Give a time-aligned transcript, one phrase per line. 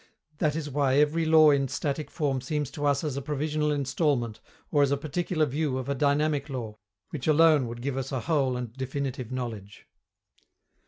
[0.39, 4.39] That is why every law in static form seems to us as a provisional instalment
[4.71, 6.79] or as a particular view of a dynamic law
[7.11, 9.85] which alone would give us whole and definitive knowledge.